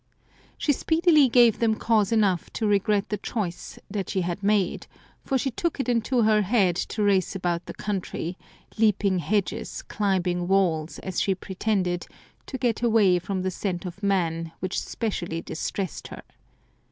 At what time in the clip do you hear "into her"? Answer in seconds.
5.87-6.41